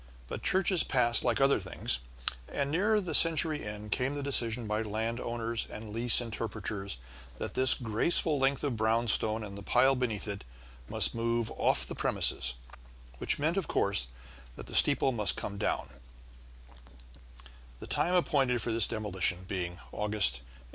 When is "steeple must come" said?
14.73-15.59